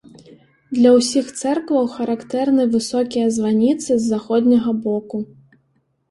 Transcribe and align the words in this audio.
Для 0.75 0.91
ўсіх 0.99 1.25
цэркваў 1.41 1.89
характэрны 1.97 2.65
высокія 2.75 3.27
званіцы 3.35 3.91
з 3.91 3.99
заходняга 4.13 4.73
боку. 4.87 5.17